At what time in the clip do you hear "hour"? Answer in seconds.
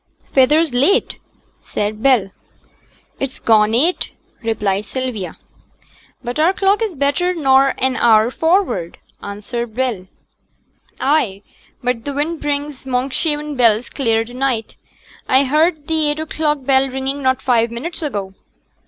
7.97-8.31